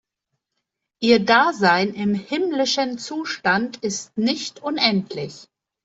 Ihr 0.99 1.23
Dasein 1.23 1.93
im 1.93 2.15
‚himmlischen‘ 2.15 2.97
Zustand 2.97 3.77
ist 3.83 4.17
nicht 4.17 4.63
unendlich. 4.63 5.47